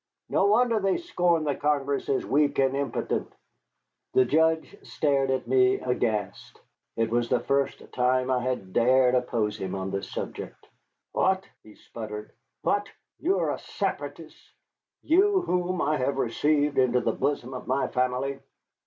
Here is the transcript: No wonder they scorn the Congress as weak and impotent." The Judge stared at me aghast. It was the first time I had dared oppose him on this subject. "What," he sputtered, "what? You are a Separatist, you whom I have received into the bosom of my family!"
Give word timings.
No 0.29 0.47
wonder 0.47 0.79
they 0.79 0.97
scorn 0.97 1.43
the 1.43 1.53
Congress 1.53 2.09
as 2.09 2.25
weak 2.25 2.57
and 2.57 2.75
impotent." 2.75 3.31
The 4.15 4.25
Judge 4.25 4.75
stared 4.81 5.29
at 5.29 5.47
me 5.47 5.75
aghast. 5.75 6.59
It 6.95 7.11
was 7.11 7.29
the 7.29 7.39
first 7.39 7.83
time 7.93 8.31
I 8.31 8.39
had 8.39 8.73
dared 8.73 9.13
oppose 9.13 9.59
him 9.59 9.75
on 9.75 9.91
this 9.91 10.11
subject. 10.11 10.67
"What," 11.11 11.43
he 11.61 11.75
sputtered, 11.75 12.31
"what? 12.63 12.89
You 13.19 13.37
are 13.41 13.51
a 13.51 13.59
Separatist, 13.59 14.35
you 15.03 15.41
whom 15.41 15.83
I 15.83 15.97
have 15.97 16.17
received 16.17 16.79
into 16.79 17.01
the 17.01 17.11
bosom 17.13 17.53
of 17.53 17.67
my 17.67 17.87
family!" 17.87 18.39